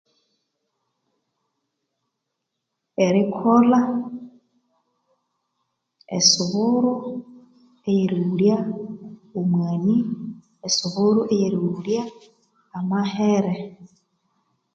Erikolha 3.05 3.79
esuburo 6.17 6.93
eyerighulya 7.89 8.57
omwani 9.39 9.97
amahere 12.77 13.53